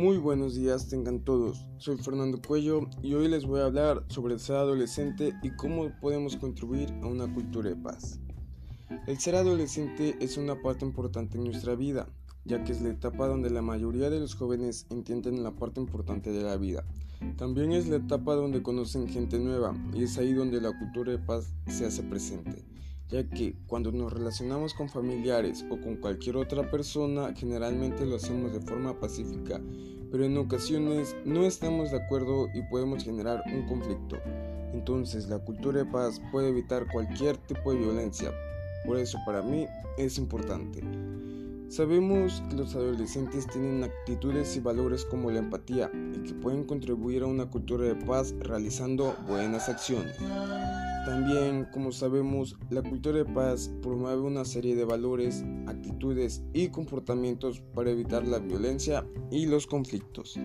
[0.00, 4.32] Muy buenos días tengan todos, soy Fernando Cuello y hoy les voy a hablar sobre
[4.32, 8.18] el ser adolescente y cómo podemos contribuir a una cultura de paz.
[9.06, 12.08] El ser adolescente es una parte importante en nuestra vida,
[12.46, 16.32] ya que es la etapa donde la mayoría de los jóvenes entienden la parte importante
[16.32, 16.82] de la vida.
[17.36, 21.18] También es la etapa donde conocen gente nueva y es ahí donde la cultura de
[21.18, 22.64] paz se hace presente
[23.10, 28.52] ya que cuando nos relacionamos con familiares o con cualquier otra persona generalmente lo hacemos
[28.52, 29.60] de forma pacífica,
[30.10, 34.16] pero en ocasiones no estamos de acuerdo y podemos generar un conflicto.
[34.72, 38.32] Entonces la cultura de paz puede evitar cualquier tipo de violencia,
[38.86, 39.66] por eso para mí
[39.98, 40.80] es importante.
[41.70, 47.22] Sabemos que los adolescentes tienen actitudes y valores como la empatía y que pueden contribuir
[47.22, 50.16] a una cultura de paz realizando buenas acciones.
[51.06, 57.60] También, como sabemos, la cultura de paz promueve una serie de valores, actitudes y comportamientos
[57.72, 60.40] para evitar la violencia y los conflictos.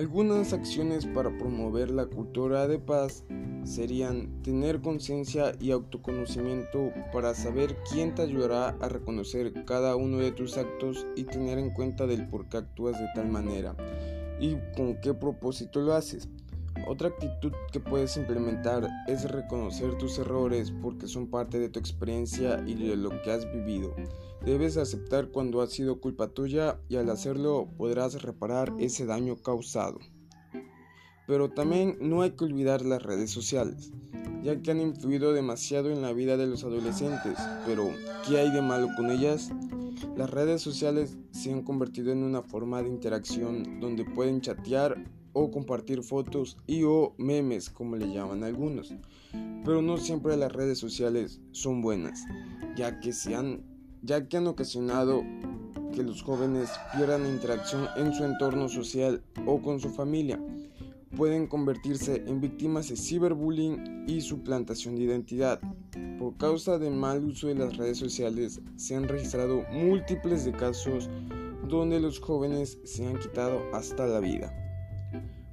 [0.00, 3.22] Algunas acciones para promover la cultura de paz
[3.64, 10.32] serían tener conciencia y autoconocimiento para saber quién te ayudará a reconocer cada uno de
[10.32, 13.76] tus actos y tener en cuenta del por qué actúas de tal manera
[14.40, 16.30] y con qué propósito lo haces.
[16.86, 22.62] Otra actitud que puedes implementar es reconocer tus errores porque son parte de tu experiencia
[22.66, 23.94] y de lo que has vivido.
[24.44, 29.98] Debes aceptar cuando ha sido culpa tuya y al hacerlo podrás reparar ese daño causado.
[31.26, 33.92] Pero también no hay que olvidar las redes sociales,
[34.42, 37.38] ya que han influido demasiado en la vida de los adolescentes.
[37.66, 37.90] Pero,
[38.26, 39.52] ¿qué hay de malo con ellas?
[40.16, 45.50] Las redes sociales se han convertido en una forma de interacción donde pueden chatear o
[45.50, 48.94] compartir fotos y o memes como le llaman algunos.
[49.64, 52.24] Pero no siempre las redes sociales son buenas,
[52.76, 53.62] ya que, se han,
[54.02, 55.22] ya que han ocasionado
[55.94, 60.40] que los jóvenes pierdan interacción en su entorno social o con su familia.
[61.16, 65.60] Pueden convertirse en víctimas de ciberbullying y suplantación de identidad.
[66.18, 71.10] Por causa del mal uso de las redes sociales se han registrado múltiples de casos
[71.68, 74.59] donde los jóvenes se han quitado hasta la vida.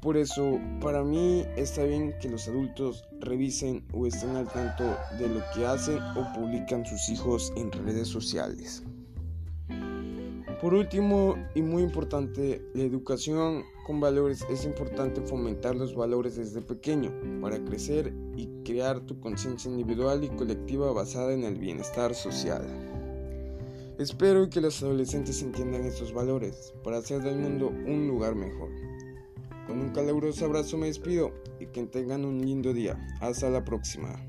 [0.00, 4.84] Por eso, para mí está bien que los adultos revisen o estén al tanto
[5.18, 8.82] de lo que hacen o publican sus hijos en redes sociales.
[10.60, 16.62] Por último, y muy importante, la educación con valores es importante fomentar los valores desde
[16.62, 22.62] pequeño para crecer y crear tu conciencia individual y colectiva basada en el bienestar social.
[23.98, 28.70] Espero que los adolescentes entiendan estos valores para hacer del mundo un lugar mejor.
[29.66, 32.98] Con un caluroso abrazo me despido y que tengan un lindo día.
[33.20, 34.20] Hasta la próxima.